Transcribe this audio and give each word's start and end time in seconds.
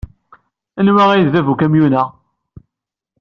Anwa 0.79 1.03
ay 1.09 1.21
d 1.25 1.27
bab 1.33 1.47
n 1.49 1.51
ukamyun-a? 1.53 2.03